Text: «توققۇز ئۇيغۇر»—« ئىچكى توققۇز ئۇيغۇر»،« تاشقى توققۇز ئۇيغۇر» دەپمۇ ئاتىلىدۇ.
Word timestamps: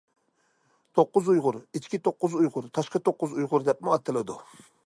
«توققۇز 0.99 1.29
ئۇيغۇر»—« 1.33 1.59
ئىچكى 1.79 2.01
توققۇز 2.09 2.39
ئۇيغۇر»،« 2.41 2.73
تاشقى 2.79 3.05
توققۇز 3.09 3.39
ئۇيغۇر» 3.39 3.69
دەپمۇ 3.71 3.95
ئاتىلىدۇ. 3.97 4.43